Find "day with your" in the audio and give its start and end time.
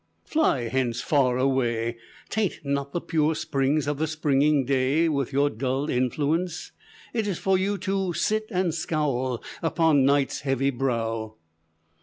4.65-5.51